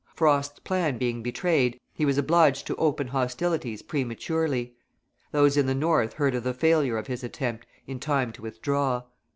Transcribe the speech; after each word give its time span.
Frost's 0.15 0.57
plan 0.57 0.97
being 0.97 1.21
betrayed, 1.21 1.79
he 1.93 2.05
was 2.05 2.17
obliged 2.17 2.65
to 2.65 2.75
open 2.77 3.05
hostilities 3.05 3.83
prematurely. 3.83 4.73
Those 5.31 5.57
in 5.57 5.67
the 5.67 5.75
North 5.75 6.13
heard 6.13 6.33
of 6.33 6.43
the 6.43 6.55
failure 6.55 6.97
of 6.97 7.05
his 7.05 7.23
attempt 7.23 7.67
in 7.85 7.99
time 7.99 8.31
to 8.31 8.41
withdraw. 8.41 9.03